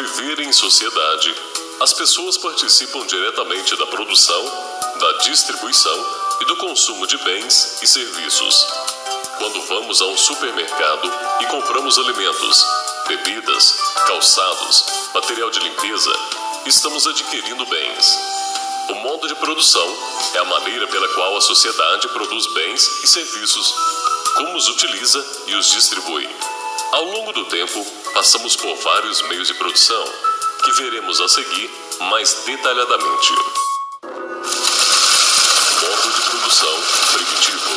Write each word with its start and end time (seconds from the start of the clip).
viver 0.00 0.40
em 0.40 0.52
sociedade, 0.52 1.34
as 1.80 1.92
pessoas 1.92 2.38
participam 2.38 3.04
diretamente 3.06 3.76
da 3.76 3.86
produção, 3.86 4.44
da 4.98 5.12
distribuição 5.24 6.06
e 6.40 6.44
do 6.46 6.56
consumo 6.56 7.06
de 7.06 7.18
bens 7.18 7.82
e 7.82 7.86
serviços. 7.86 8.66
Quando 9.36 9.60
vamos 9.62 10.00
a 10.00 10.06
um 10.06 10.16
supermercado 10.16 11.12
e 11.40 11.46
compramos 11.46 11.98
alimentos, 11.98 12.66
bebidas, 13.08 13.74
calçados, 14.06 14.84
material 15.12 15.50
de 15.50 15.60
limpeza, 15.60 16.12
estamos 16.64 17.06
adquirindo 17.06 17.66
bens. 17.66 18.18
O 18.88 18.94
modo 18.94 19.28
de 19.28 19.34
produção 19.34 19.96
é 20.34 20.38
a 20.38 20.44
maneira 20.44 20.86
pela 20.86 21.08
qual 21.08 21.36
a 21.36 21.40
sociedade 21.42 22.08
produz 22.08 22.46
bens 22.54 22.86
e 23.04 23.06
serviços, 23.06 23.74
como 24.36 24.56
os 24.56 24.68
utiliza 24.68 25.44
e 25.46 25.54
os 25.54 25.70
distribui. 25.70 26.28
Ao 26.92 27.04
longo 27.04 27.32
do 27.32 27.44
tempo, 27.44 27.86
passamos 28.12 28.56
por 28.56 28.74
vários 28.76 29.22
meios 29.22 29.48
de 29.48 29.54
produção, 29.54 30.04
que 30.64 30.72
veremos 30.72 31.20
a 31.20 31.28
seguir 31.28 31.70
mais 32.00 32.42
detalhadamente. 32.44 33.32
Modo 35.80 36.12
de 36.14 36.22
produção 36.30 36.82
primitivo. 37.12 37.70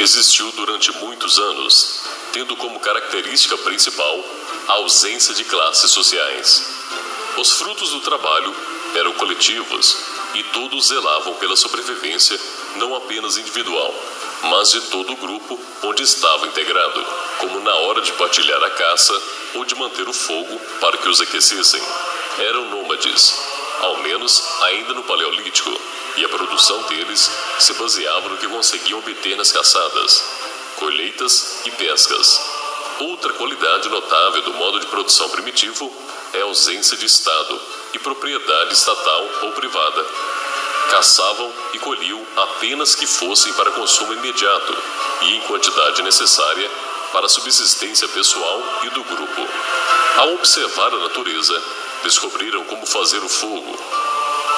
Existiu 0.00 0.52
durante 0.52 0.92
muitos 0.98 1.38
anos, 1.38 2.00
tendo 2.32 2.54
como 2.56 2.80
característica 2.80 3.56
principal 3.58 4.24
a 4.68 4.72
ausência 4.74 5.34
de 5.34 5.44
classes 5.44 5.90
sociais. 5.90 6.66
Os 7.38 7.52
frutos 7.52 7.90
do 7.90 8.00
trabalho 8.00 8.54
eram 8.94 9.12
coletivos 9.14 9.96
e 10.34 10.42
todos 10.44 10.88
zelavam 10.88 11.34
pela 11.34 11.56
sobrevivência 11.56 12.38
não 12.76 12.94
apenas 12.94 13.36
individual, 13.36 13.94
mas 14.42 14.70
de 14.72 14.80
todo 14.82 15.12
o 15.12 15.16
grupo 15.16 15.58
onde 15.82 16.02
estava 16.02 16.46
integrado, 16.46 17.06
como 17.38 17.60
na 17.60 17.74
hora 17.74 18.00
de 18.00 18.12
partilhar 18.12 18.62
a 18.62 18.70
caça 18.70 19.22
ou 19.54 19.64
de 19.64 19.74
manter 19.74 20.08
o 20.08 20.12
fogo 20.12 20.60
para 20.80 20.96
que 20.96 21.08
os 21.08 21.20
aquecessem. 21.20 21.82
Eram 22.38 22.70
nômades, 22.70 23.34
ao 23.80 23.98
menos 23.98 24.42
ainda 24.62 24.94
no 24.94 25.02
Paleolítico, 25.04 25.70
e 26.16 26.24
a 26.24 26.28
produção 26.28 26.82
deles 26.82 27.30
se 27.58 27.72
baseava 27.74 28.28
no 28.28 28.36
que 28.36 28.46
conseguiam 28.46 28.98
obter 28.98 29.36
nas 29.36 29.50
caçadas, 29.50 30.24
colheitas 30.76 31.60
e 31.64 31.70
pescas. 31.72 32.40
Outra 33.00 33.32
qualidade 33.32 33.88
notável 33.88 34.42
do 34.42 34.54
modo 34.54 34.78
de 34.78 34.86
produção 34.86 35.28
primitivo 35.30 35.92
é 36.32 36.40
a 36.40 36.44
ausência 36.44 36.96
de 36.96 37.06
Estado 37.06 37.60
e 37.92 37.98
propriedade 37.98 38.74
estatal 38.74 39.28
ou 39.42 39.52
privada. 39.52 40.06
Caçavam 40.90 41.52
e 41.72 41.78
colhiam 41.78 42.24
apenas 42.36 42.94
que 42.94 43.06
fossem 43.06 43.52
para 43.54 43.72
consumo 43.72 44.12
imediato 44.12 44.76
e 45.22 45.36
em 45.36 45.40
quantidade 45.42 46.02
necessária 46.02 46.70
para 47.12 47.26
a 47.26 47.28
subsistência 47.28 48.08
pessoal 48.08 48.62
e 48.82 48.90
do 48.90 49.04
grupo. 49.04 49.48
Ao 50.16 50.34
observar 50.34 50.92
a 50.92 50.98
natureza, 50.98 51.62
descobriram 52.02 52.64
como 52.64 52.86
fazer 52.86 53.18
o 53.18 53.28
fogo. 53.28 53.78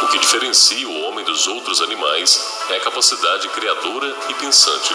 O 0.03 0.09
que 0.09 0.19
diferencia 0.19 0.87
o 0.89 1.03
homem 1.03 1.25
dos 1.25 1.47
outros 1.47 1.81
animais 1.81 2.41
é 2.71 2.77
a 2.77 2.81
capacidade 2.81 3.49
criadora 3.49 4.15
e 4.29 4.35
pensante. 4.35 4.95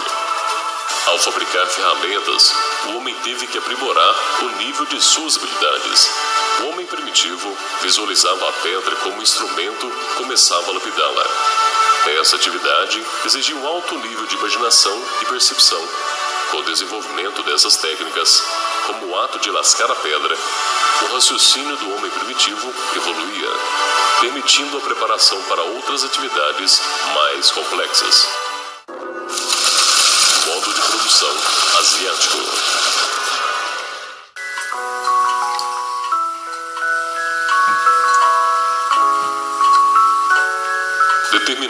Ao 1.06 1.18
fabricar 1.18 1.66
ferramentas, 1.66 2.54
o 2.86 2.96
homem 2.96 3.14
teve 3.24 3.46
que 3.48 3.58
aprimorar 3.58 4.14
o 4.42 4.48
nível 4.58 4.86
de 4.86 5.00
suas 5.00 5.36
habilidades. 5.36 6.10
O 6.60 6.66
homem 6.68 6.86
primitivo 6.86 7.56
visualizava 7.80 8.48
a 8.48 8.52
pedra 8.52 8.96
como 8.96 9.22
instrumento 9.22 9.86
e 9.86 10.14
começava 10.16 10.70
a 10.70 10.74
lapidá-la. 10.74 11.26
Essa 12.20 12.36
atividade 12.36 13.04
exigia 13.24 13.56
um 13.56 13.66
alto 13.66 13.96
nível 13.96 14.26
de 14.26 14.34
imaginação 14.34 15.02
e 15.20 15.26
percepção. 15.26 15.88
Com 16.50 16.58
o 16.58 16.64
desenvolvimento 16.64 17.42
dessas 17.44 17.76
técnicas, 17.76 18.42
como 18.86 19.06
o 19.06 19.20
ato 19.20 19.38
de 19.38 19.50
lascar 19.50 19.90
a 19.90 19.94
pedra, 19.94 20.36
o 21.02 21.14
raciocínio 21.14 21.76
do 21.76 21.94
homem 21.96 22.10
primitivo 22.10 22.74
evoluía, 22.96 23.48
permitindo 24.20 24.76
a 24.76 24.80
preparação 24.80 25.40
para 25.44 25.62
outras 25.62 26.04
atividades 26.04 26.80
mais 27.14 27.50
complexas. 27.50 28.28
Modo 30.46 30.72
de 30.74 30.80
produção 30.82 31.36
asiático. 31.78 32.91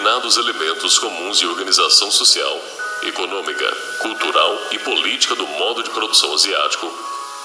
Determinados 0.02 0.36
elementos 0.36 0.98
comuns 0.98 1.38
de 1.38 1.46
organização 1.46 2.10
social, 2.10 2.60
econômica, 3.04 3.70
cultural 4.00 4.58
e 4.72 4.78
política 4.80 5.36
do 5.36 5.46
modo 5.46 5.80
de 5.80 5.90
produção 5.90 6.34
asiático 6.34 6.92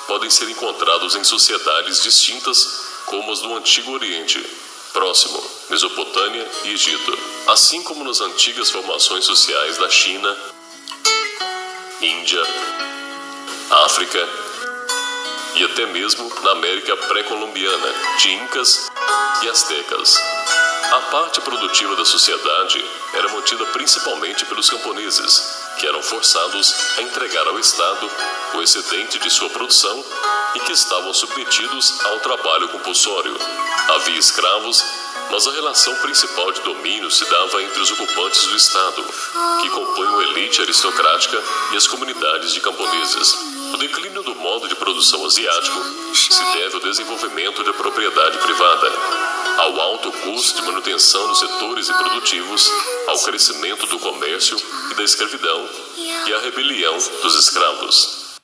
podem 0.07 0.28
ser 0.28 0.50
encontrados 0.50 1.16
em 1.16 1.23
sociedades 1.23 2.01
distintas 2.01 2.81
como 3.06 3.31
as 3.31 3.41
do 3.41 3.56
Antigo 3.56 3.91
Oriente, 3.91 4.44
Próximo, 4.91 5.40
Mesopotâmia 5.69 6.47
e 6.63 6.72
Egito, 6.72 7.19
assim 7.45 7.84
como 7.84 8.03
nas 8.03 8.22
antigas 8.22 8.72
formações 8.72 9.24
sociais 9.24 9.78
da 9.78 9.88
China, 9.88 10.35
Índia, 12.01 12.41
África 13.85 14.28
e 15.53 15.63
até 15.63 15.85
mesmo 15.85 16.28
na 16.41 16.53
América 16.53 16.97
pré-colombiana, 16.97 17.94
de 18.18 18.34
Incas 18.34 18.89
e 19.44 19.47
Aztecas. 19.47 20.19
A 20.90 21.00
parte 21.12 21.42
produtiva 21.42 21.96
da 21.98 22.06
sociedade 22.06 22.84
era 23.14 23.28
mantida 23.34 23.66
principalmente 23.68 24.46
pelos 24.46 24.70
camponeses, 24.70 25.44
que 25.78 25.86
eram 25.86 26.02
forçados 26.02 26.74
a 26.98 27.02
entregar 27.02 27.46
ao 27.46 27.59
Estado 27.59 28.09
o 28.53 28.62
excedente 28.62 29.20
de 29.20 29.30
sua 29.30 29.50
produção 29.50 30.03
e 30.56 30.59
que 30.62 30.72
estavam 30.72 31.14
submetidos 31.14 31.94
ao 32.06 32.20
trabalho 32.22 32.70
compulsório. 32.70 33.36
Havia 33.96 34.18
escravos, 34.18 34.81
mas 35.30 35.46
a 35.46 35.52
relação 35.52 35.94
principal 35.98 36.53
de 36.53 36.62
domínio 36.62 37.12
se 37.12 37.25
dava 37.25 37.62
entre 37.64 37.81
os 37.81 37.92
ocupantes 37.92 38.46
do 38.46 38.56
Estado, 38.56 39.04
que 39.62 39.69
compõem 39.69 40.16
a 40.16 40.24
elite 40.30 40.62
aristocrática, 40.62 41.44
e 41.74 41.78
as 41.78 41.86
comunidades 41.86 42.54
de 42.54 42.62
camponeses. 42.62 43.56
O 43.74 43.78
declínio 43.78 44.24
do 44.24 44.36
modo 44.36 44.68
de 44.68 44.76
produção 44.76 45.26
asiático 45.26 46.16
se 46.16 46.44
deve 46.54 46.76
ao 46.76 46.82
desenvolvimento 46.82 47.64
da 47.64 47.74
propriedade 47.74 48.38
privada, 48.40 48.92
ao 49.58 49.82
alto 49.82 50.12
custo 50.12 50.62
de 50.62 50.68
manutenção 50.68 51.28
dos 51.28 51.40
setores 51.40 51.90
improdutivos, 51.90 52.72
ao 53.08 53.20
crescimento 53.24 53.86
do 53.88 54.00
comércio 54.00 54.58
e 54.92 54.94
da 54.96 55.04
escravidão 55.04 55.70
e 56.28 56.34
à 56.34 56.40
rebelião 56.40 56.98
dos 57.22 57.36
escravos. 57.36 58.40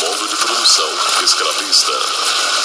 Modo 0.00 0.28
de 0.28 0.36
produção 0.36 0.88
escravista. 1.24 2.57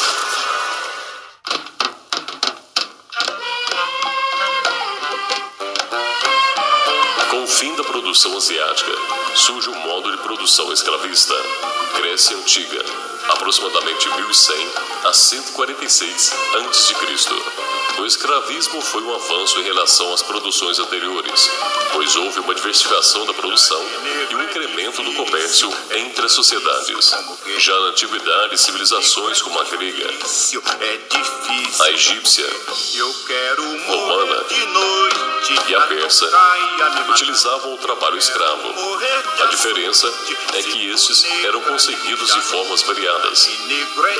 Fim 7.63 7.74
da 7.75 7.84
produção 7.85 8.35
asiática, 8.35 8.91
surge 9.35 9.69
o 9.69 9.75
modo 9.75 10.12
de 10.12 10.18
produção 10.18 10.74
escravista. 10.74 11.34
Grécia 11.96 12.35
Antiga, 12.35 12.84
aproximadamente 13.29 14.09
1100 14.09 14.69
a 15.06 15.13
146 15.13 16.33
a.C. 16.56 18.01
O 18.01 18.06
escravismo 18.06 18.81
foi 18.81 19.01
um 19.04 19.15
avanço 19.15 19.62
em 19.62 19.63
relação 19.63 20.13
às 20.13 20.21
produções 20.21 20.77
anteriores, 20.77 21.50
pois 21.94 22.13
houve 22.18 22.42
uma 22.42 22.54
diversificação 22.54 23.25
da 23.25 23.33
produção 23.33 23.81
e 24.30 24.36
um 24.36 24.44
incremento 24.44 25.01
do 25.01 25.13
comércio 25.13 25.71
entre 25.92 26.25
as 26.25 26.33
sociedades. 26.33 27.16
Já 27.59 27.80
na 27.80 27.88
antiguidade, 27.88 28.59
civilizações 28.59 29.42
como 29.42 29.57
a 29.57 29.63
grega, 29.63 30.09
a 31.80 31.92
egípcia, 31.92 32.50
romana 33.88 35.32
e 35.51 35.75
a 35.75 35.81
persa 35.81 36.25
utilizavam 37.10 37.74
o 37.74 37.78
trabalho 37.78 38.18
escravo. 38.18 38.74
A 39.42 39.45
diferença 39.48 40.07
é 40.54 40.63
que 40.63 40.90
estes 40.90 41.25
eram 41.44 41.60
conseguidos 41.62 42.34
de 42.34 42.42
formas 42.42 42.81
variadas: 42.84 43.50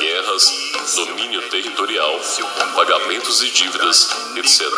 guerras, 0.00 0.52
domínio 0.94 1.40
territorial, 1.48 2.20
pagamentos 2.74 3.38
de 3.38 3.50
dívidas, 3.50 4.10
etc. 4.36 4.68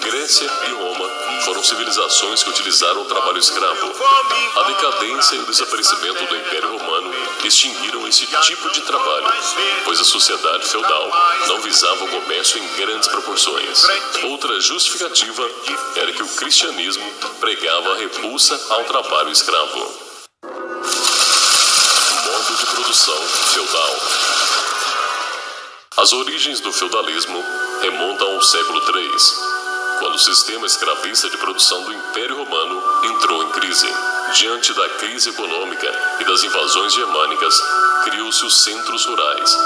Grécia 0.00 0.50
e 0.68 0.72
Roma 0.72 1.27
foram 1.44 1.62
civilizações 1.62 2.42
que 2.42 2.50
utilizaram 2.50 3.02
o 3.02 3.04
trabalho 3.04 3.38
escravo. 3.38 3.92
A 4.56 4.62
decadência 4.62 5.36
e 5.36 5.38
o 5.40 5.46
desaparecimento 5.46 6.26
do 6.26 6.36
Império 6.36 6.76
Romano 6.76 7.12
extinguiram 7.44 8.06
esse 8.08 8.26
tipo 8.26 8.70
de 8.70 8.80
trabalho, 8.82 9.26
pois 9.84 10.00
a 10.00 10.04
sociedade 10.04 10.66
feudal 10.66 11.10
não 11.48 11.60
visava 11.60 12.04
o 12.04 12.08
comércio 12.08 12.58
em 12.58 12.68
grandes 12.76 13.08
proporções. 13.08 13.84
Outra 14.24 14.60
justificativa 14.60 15.48
era 15.96 16.12
que 16.12 16.22
o 16.22 16.28
cristianismo 16.28 17.10
pregava 17.40 17.92
a 17.92 17.96
repulsa 17.96 18.60
ao 18.70 18.84
trabalho 18.84 19.30
escravo. 19.30 19.78
Modo 22.24 22.56
de 22.58 22.66
produção 22.66 23.22
feudal. 23.52 23.96
As 25.98 26.12
origens 26.12 26.60
do 26.60 26.72
feudalismo 26.72 27.44
remontam 27.82 28.34
ao 28.34 28.42
século 28.42 28.80
III, 28.80 29.57
quando 29.98 30.14
o 30.14 30.18
sistema 30.18 30.66
escravista 30.66 31.28
de 31.28 31.36
produção 31.38 31.82
do 31.82 31.92
Império 31.92 32.36
Romano 32.36 32.82
entrou 33.04 33.42
em 33.42 33.50
crise. 33.50 33.86
Diante 34.34 34.72
da 34.74 34.88
crise 34.90 35.30
econômica 35.30 36.18
e 36.20 36.24
das 36.24 36.42
invasões 36.44 36.92
germânicas, 36.92 37.60
criou-se 38.04 38.44
os 38.44 38.62
centros 38.62 39.04
rurais, 39.04 39.56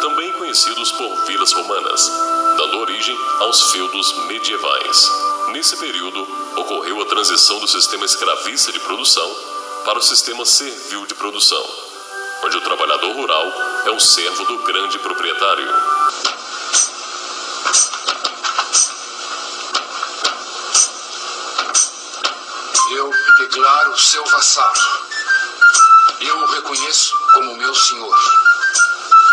também 0.00 0.32
conhecidos 0.32 0.92
por 0.92 1.26
vilas 1.26 1.52
romanas, 1.52 2.10
dando 2.56 2.78
origem 2.78 3.18
aos 3.40 3.72
feudos 3.72 4.12
medievais. 4.26 5.10
Nesse 5.48 5.76
período, 5.76 6.26
ocorreu 6.56 7.00
a 7.02 7.06
transição 7.06 7.58
do 7.58 7.68
sistema 7.68 8.04
escravista 8.04 8.72
de 8.72 8.80
produção 8.80 9.36
para 9.84 9.98
o 9.98 10.02
sistema 10.02 10.44
servil 10.44 11.06
de 11.06 11.14
produção, 11.14 11.64
onde 12.44 12.56
o 12.56 12.60
trabalhador 12.60 13.14
rural 13.16 13.52
é 13.86 13.90
um 13.90 14.00
servo 14.00 14.44
do 14.44 14.58
grande 14.64 14.98
proprietário. 14.98 15.66
Eu 22.92 23.10
declaro 23.60 23.98
seu 23.98 24.24
vassalo. 24.24 24.74
Eu 26.18 26.38
o 26.38 26.46
reconheço 26.46 27.14
como 27.34 27.56
meu 27.56 27.74
senhor. 27.74 28.18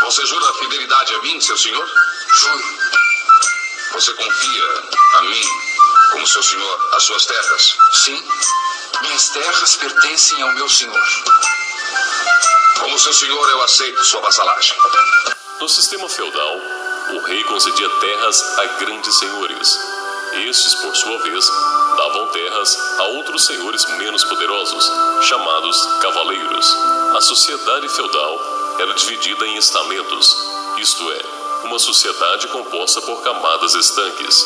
Você 0.02 0.26
jura 0.26 0.54
fidelidade 0.56 1.16
a 1.16 1.22
mim, 1.22 1.40
seu 1.40 1.58
senhor? 1.58 1.90
Juro. 2.34 2.64
Você 3.94 4.14
confia 4.14 4.84
a 5.14 5.22
mim 5.22 5.48
como 6.12 6.28
seu 6.28 6.44
senhor 6.44 6.90
as 6.94 7.04
suas 7.04 7.26
terras? 7.26 7.78
Sim. 7.94 8.22
Minhas 9.02 9.30
terras 9.30 9.76
pertencem 9.78 10.42
ao 10.42 10.54
meu 10.56 10.68
senhor. 10.68 11.08
Como 12.80 13.00
seu 13.00 13.14
senhor, 13.14 13.50
eu 13.50 13.64
aceito 13.64 14.04
sua 14.04 14.22
vassalagem. 14.22 14.76
No 15.62 15.70
sistema 15.70 16.10
feudal, 16.10 16.58
o 17.14 17.20
rei 17.28 17.44
concedia 17.46 17.90
terras 18.02 18.42
a 18.60 18.66
grandes 18.80 19.18
senhores. 19.20 19.97
Estes, 20.34 20.76
por 20.76 20.96
sua 20.96 21.18
vez, 21.24 21.52
davam 21.98 22.28
terras 22.28 22.78
a 23.00 23.04
outros 23.18 23.46
senhores 23.46 23.86
menos 23.98 24.24
poderosos, 24.24 24.92
chamados 25.24 25.86
cavaleiros. 26.02 26.76
A 27.16 27.22
sociedade 27.22 27.90
feudal 27.90 28.76
era 28.80 28.94
dividida 28.94 29.48
em 29.48 29.58
estamentos, 29.58 30.38
isto 30.78 31.12
é, 31.12 31.66
uma 31.66 31.80
sociedade 31.80 32.48
composta 32.48 33.02
por 33.02 33.22
camadas 33.24 33.74
estanques, 33.74 34.46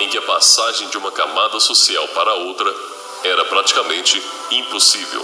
em 0.00 0.08
que 0.08 0.18
a 0.18 0.22
passagem 0.22 0.88
de 0.88 0.98
uma 0.98 1.10
camada 1.10 1.58
social 1.60 2.06
para 2.08 2.34
outra 2.34 2.74
era 3.24 3.44
praticamente 3.46 4.22
impossível. 4.50 5.22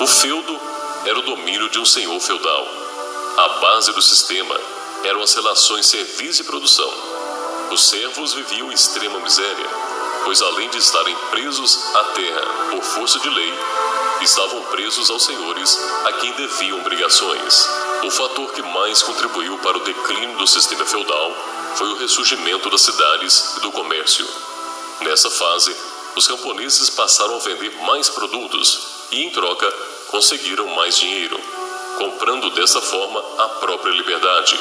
O 0.00 0.06
feudo 0.06 0.60
era 1.04 1.18
o 1.18 1.22
domínio 1.22 1.68
de 1.68 1.78
um 1.78 1.84
senhor 1.84 2.18
feudal. 2.20 2.66
A 3.36 3.48
base 3.60 3.92
do 3.92 4.02
sistema 4.02 4.58
eram 5.04 5.22
as 5.22 5.34
relações 5.34 5.86
serviço 5.86 6.42
e 6.42 6.44
produção. 6.44 6.92
Os 7.74 7.88
servos 7.88 8.32
viviam 8.34 8.70
em 8.70 8.74
extrema 8.74 9.18
miséria, 9.18 9.68
pois 10.22 10.40
além 10.40 10.70
de 10.70 10.78
estarem 10.78 11.12
presos 11.32 11.76
à 11.92 12.04
terra 12.04 12.42
por 12.70 12.80
força 12.80 13.18
de 13.18 13.28
lei, 13.28 13.52
estavam 14.22 14.62
presos 14.66 15.10
aos 15.10 15.24
senhores 15.24 15.76
a 16.04 16.12
quem 16.12 16.32
deviam 16.34 16.78
obrigações. 16.78 17.68
O 18.04 18.10
fator 18.12 18.52
que 18.52 18.62
mais 18.62 19.02
contribuiu 19.02 19.58
para 19.58 19.76
o 19.76 19.80
declínio 19.80 20.38
do 20.38 20.46
sistema 20.46 20.84
feudal 20.84 21.34
foi 21.74 21.88
o 21.88 21.96
ressurgimento 21.96 22.70
das 22.70 22.82
cidades 22.82 23.56
e 23.56 23.60
do 23.62 23.72
comércio. 23.72 24.24
Nessa 25.00 25.28
fase, 25.28 25.74
os 26.14 26.28
camponeses 26.28 26.90
passaram 26.90 27.34
a 27.34 27.40
vender 27.40 27.74
mais 27.82 28.08
produtos 28.08 28.86
e, 29.10 29.24
em 29.24 29.30
troca, 29.30 29.68
conseguiram 30.12 30.68
mais 30.76 30.96
dinheiro, 30.96 31.40
comprando 31.98 32.50
dessa 32.50 32.80
forma 32.80 33.18
a 33.38 33.48
própria 33.58 33.90
liberdade, 33.90 34.56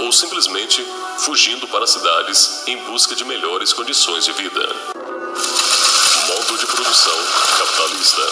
ou 0.00 0.12
simplesmente 0.12 0.86
fugindo 1.24 1.68
para 1.68 1.86
cidades 1.86 2.62
em 2.66 2.76
busca 2.84 3.14
de 3.14 3.24
melhores 3.24 3.72
condições 3.74 4.24
de 4.24 4.32
vida. 4.32 4.60
Modo 6.28 6.58
de 6.58 6.66
produção 6.66 7.18
capitalista. 7.58 8.22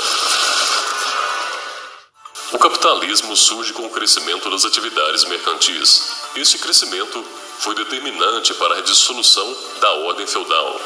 O 2.52 2.58
capitalismo 2.58 3.36
surge 3.36 3.74
com 3.74 3.84
o 3.84 3.90
crescimento 3.90 4.48
das 4.48 4.64
atividades 4.64 5.24
mercantis. 5.24 6.02
Este 6.34 6.56
crescimento 6.56 7.22
foi 7.58 7.74
determinante 7.74 8.54
para 8.54 8.78
a 8.78 8.80
dissolução 8.80 9.56
da 9.80 9.92
ordem 10.06 10.26
feudal 10.26 10.80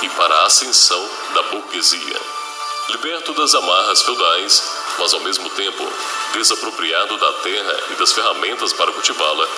e 0.00 0.08
para 0.08 0.34
a 0.34 0.46
ascensão 0.46 1.06
da 1.34 1.42
burguesia. 1.44 2.20
Liberto 2.88 3.34
das 3.34 3.54
amarras 3.54 4.02
feudais, 4.02 4.62
mas 4.98 5.12
ao 5.12 5.20
mesmo 5.20 5.50
tempo 5.50 5.86
desapropriado 6.32 7.16
da 7.18 7.32
terra 7.34 7.76
e 7.90 7.94
das 7.96 8.12
ferramentas 8.12 8.72
para 8.72 8.90
cultivá-la, 8.90 9.48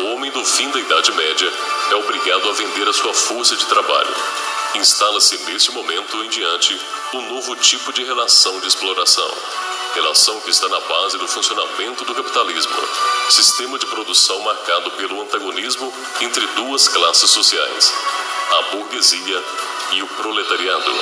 o 0.00 0.04
homem 0.14 0.30
do 0.30 0.44
fim 0.44 0.70
da 0.70 0.78
Idade 0.78 1.12
Média 1.12 1.52
é 1.90 1.94
obrigado 1.96 2.48
a 2.48 2.52
vender 2.52 2.88
a 2.88 2.92
sua 2.92 3.12
força 3.12 3.56
de 3.56 3.66
trabalho. 3.66 4.14
Instala-se 4.74 5.36
neste 5.44 5.70
momento 5.72 6.22
em 6.24 6.28
diante 6.28 6.80
um 7.14 7.34
novo 7.34 7.54
tipo 7.56 7.92
de 7.92 8.02
relação 8.04 8.58
de 8.60 8.68
exploração. 8.68 9.30
Relação 9.94 10.40
que 10.40 10.50
está 10.50 10.68
na 10.68 10.80
base 10.80 11.18
do 11.18 11.28
funcionamento 11.28 12.04
do 12.04 12.14
capitalismo, 12.14 12.72
sistema 13.28 13.78
de 13.78 13.84
produção 13.86 14.40
marcado 14.40 14.90
pelo 14.92 15.20
antagonismo 15.20 15.92
entre 16.22 16.46
duas 16.48 16.88
classes 16.88 17.30
sociais, 17.30 17.92
a 18.52 18.62
burguesia 18.74 19.44
e 19.92 20.02
o 20.02 20.06
proletariado. 20.06 20.92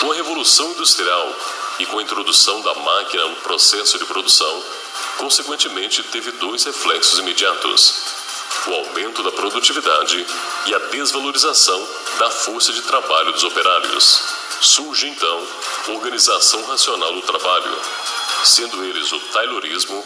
Com 0.00 0.10
a 0.10 0.14
Revolução 0.16 0.70
Industrial 0.72 1.36
e 1.78 1.86
com 1.86 1.98
a 2.00 2.02
introdução 2.02 2.60
da 2.62 2.74
máquina 2.74 3.28
no 3.28 3.36
processo 3.36 3.98
de 3.98 4.04
produção, 4.04 4.62
consequentemente 5.18 6.02
teve 6.04 6.32
dois 6.32 6.64
reflexos 6.64 7.18
imediatos: 7.18 7.94
o 8.66 8.74
aumento 8.74 9.22
da 9.22 9.32
produtividade 9.32 10.26
e 10.66 10.74
a 10.74 10.78
desvalorização 10.78 11.88
da 12.18 12.30
força 12.30 12.72
de 12.72 12.82
trabalho 12.82 13.32
dos 13.32 13.44
operários. 13.44 14.22
Surge 14.60 15.08
então 15.08 15.46
a 15.88 15.90
organização 15.92 16.62
racional 16.66 17.14
do 17.14 17.22
trabalho, 17.22 17.78
sendo 18.44 18.84
eles 18.84 19.10
o 19.10 19.18
Taylorismo, 19.18 20.04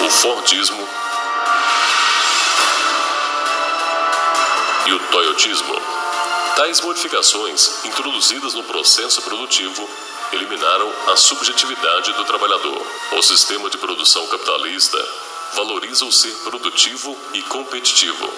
o 0.00 0.10
Fordismo 0.10 0.88
e 4.86 4.92
o 4.92 4.98
Toyotismo. 5.10 5.82
Tais 6.56 6.80
modificações, 6.80 7.84
introduzidas 7.84 8.54
no 8.54 8.62
processo 8.62 9.20
produtivo, 9.22 9.88
eliminaram 10.32 10.92
a 11.08 11.16
subjetividade 11.16 12.12
do 12.12 12.24
trabalhador. 12.24 12.86
O 13.12 13.22
sistema 13.22 13.70
de 13.70 13.78
produção 13.78 14.26
capitalista 14.26 14.98
valoriza 15.54 16.04
o 16.04 16.12
ser 16.12 16.34
produtivo 16.44 17.16
e 17.32 17.42
competitivo, 17.42 18.28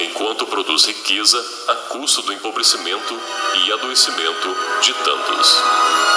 enquanto 0.00 0.46
produz 0.46 0.84
riqueza 0.86 1.38
a 1.68 1.74
custo 1.74 2.22
do 2.22 2.32
empobrecimento 2.32 3.20
e 3.54 3.72
adoecimento 3.72 4.56
de 4.82 4.94
tantos. 4.94 6.11